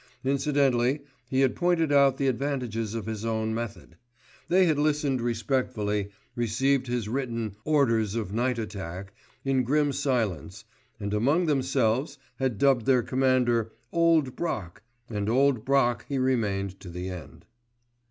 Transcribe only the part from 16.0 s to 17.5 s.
he remained to the end.